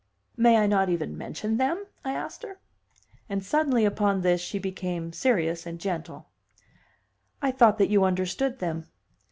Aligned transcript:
"May 0.35 0.57
I 0.57 0.65
not 0.65 0.89
even 0.89 1.15
mention 1.15 1.57
them?" 1.57 1.85
I 2.03 2.13
asked 2.13 2.41
her. 2.41 2.57
And 3.29 3.45
suddenly 3.45 3.85
upon 3.85 4.21
this 4.21 4.41
she 4.41 4.57
became 4.57 5.13
serious 5.13 5.67
and 5.67 5.77
gentle. 5.79 6.25
"I 7.39 7.51
thought 7.51 7.77
that 7.77 7.91
you 7.91 8.03
understood 8.03 8.57
them. 8.57 8.87